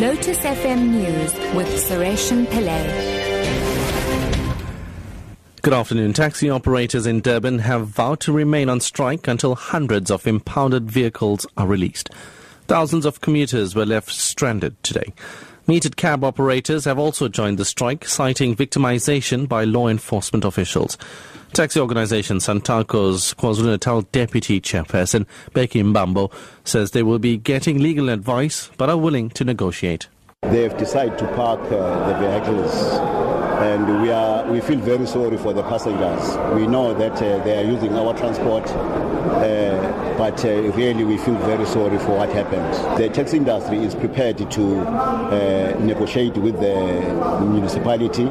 [0.00, 2.86] Lotus FM News with Sureshan Pillay.
[5.60, 6.12] Good afternoon.
[6.12, 11.48] Taxi operators in Durban have vowed to remain on strike until hundreds of impounded vehicles
[11.56, 12.10] are released.
[12.68, 15.12] Thousands of commuters were left stranded today.
[15.66, 20.96] Metered cab operators have also joined the strike, citing victimization by law enforcement officials.
[21.52, 26.32] Taxi organization Santaco's KwaZulu-Natal deputy chairperson Becky Mbambo
[26.64, 30.08] says they will be getting legal advice but are willing to negotiate.
[30.42, 32.72] They have decided to park uh, the vehicles
[33.58, 36.36] and we are we feel very sorry for the passengers.
[36.54, 41.36] We know that uh, they are using our transport, uh, but uh, really we feel
[41.36, 42.74] very sorry for what happened.
[43.00, 46.74] The taxi industry is prepared to uh, negotiate with the
[47.44, 48.24] municipality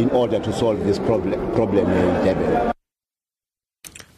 [0.00, 2.72] in order to solve this problem problem in Durban.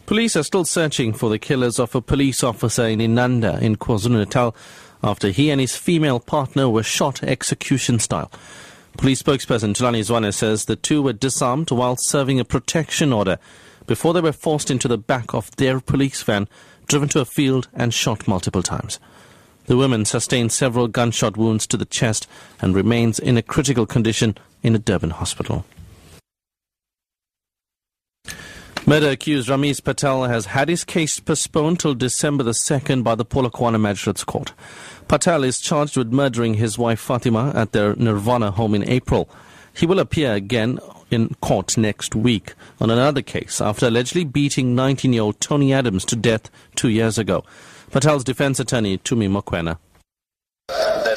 [0.07, 4.57] Police are still searching for the killers of a police officer in Inanda in KwaZulu-Natal
[5.03, 8.31] after he and his female partner were shot execution style.
[8.97, 13.39] Police spokesperson Thulani Zwane says the two were disarmed while serving a protection order
[13.87, 16.49] before they were forced into the back of their police van,
[16.89, 18.99] driven to a field and shot multiple times.
[19.67, 22.27] The woman sustained several gunshot wounds to the chest
[22.61, 25.65] and remains in a critical condition in a Durban hospital.
[28.87, 33.25] Murder accused Ramesh Patel has had his case postponed till December the 2nd by the
[33.27, 34.55] Polokwane Magistrates Court.
[35.09, 39.29] Patel is charged with murdering his wife Fatima at their Nirvana home in April.
[39.79, 45.13] He will appear again in court next week on another case after allegedly beating 19
[45.13, 47.45] year old Tony Adams to death two years ago.
[47.93, 49.79] Patel's defense attorney, Tumi Mokwena.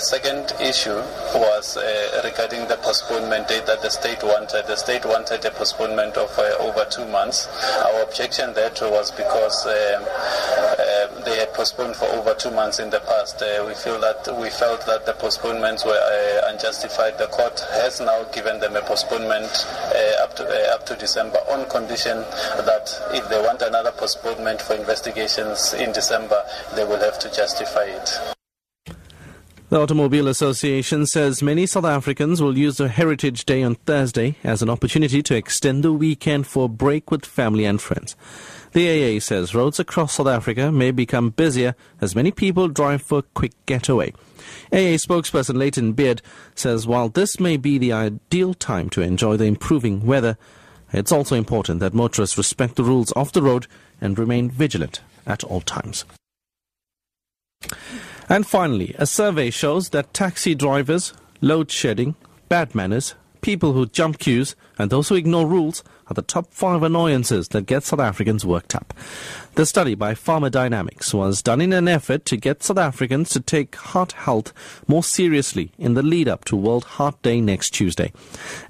[0.02, 0.98] Second issue
[1.38, 4.66] was uh, regarding the postponement date that the state wanted.
[4.66, 7.48] The state wanted a postponement of uh, over two months.
[7.86, 13.00] Our objection there was because uh, they had postponed for over two months in the
[13.02, 13.42] past.
[13.42, 17.20] Uh, we feel that we felt that the postponements were uh, unjustified.
[17.20, 21.38] The court has now given them a postponement uh, up to uh, up to December
[21.50, 22.18] on condition
[22.66, 26.44] that if they want another postponement for investigations in December,
[26.76, 28.41] they will have to justify it.
[29.72, 34.62] The Automobile Association says many South Africans will use the Heritage Day on Thursday as
[34.62, 38.18] an opportunity to extend the weekend for a break with family and friends.
[38.74, 43.20] The AA says roads across South Africa may become busier as many people drive for
[43.20, 44.12] a quick getaway.
[44.74, 46.22] AA spokesperson Layton Beard
[46.54, 50.38] says while this may be the ideal time to enjoy the improving weather,
[50.92, 53.68] it's also important that motorists respect the rules of the road
[54.02, 56.04] and remain vigilant at all times.
[58.32, 62.16] And finally, a survey shows that taxi drivers, load shedding,
[62.48, 66.82] bad manners, people who jump queues, and those who ignore rules are the top five
[66.82, 68.94] annoyances that get South Africans worked up.
[69.56, 73.76] The study by Pharmadynamics was done in an effort to get South Africans to take
[73.76, 74.54] heart health
[74.88, 78.14] more seriously in the lead up to World Heart Day next Tuesday.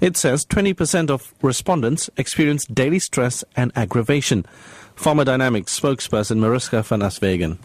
[0.00, 4.44] It says 20% of respondents experience daily stress and aggravation.
[4.96, 7.58] Pharmadynamics spokesperson Mariska van Aswegen.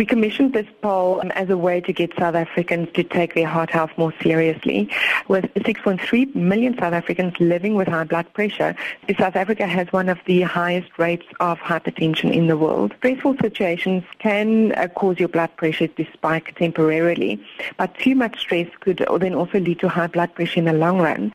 [0.00, 3.46] We commissioned this poll um, as a way to get South Africans to take their
[3.46, 4.88] heart health more seriously.
[5.28, 8.74] With 6.3 million South Africans living with high blood pressure,
[9.18, 12.94] South Africa has one of the highest rates of hypertension in the world.
[12.96, 17.38] Stressful situations can uh, cause your blood pressure to spike temporarily,
[17.76, 20.98] but too much stress could then also lead to high blood pressure in the long
[20.98, 21.30] run.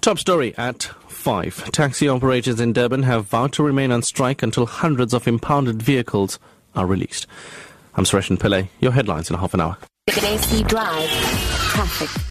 [0.00, 1.72] Top story at 5.
[1.72, 6.38] Taxi operators in Durban have vowed to remain on strike until hundreds of impounded vehicles
[6.74, 7.26] are released.
[7.96, 8.68] I'm Sureshan Pillay.
[8.80, 9.76] Your headlines in half an hour.
[10.62, 11.08] Drive.
[11.72, 12.24] Traffic.